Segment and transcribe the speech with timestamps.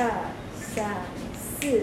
[0.00, 0.08] 二
[0.54, 0.86] 三
[1.34, 1.82] 四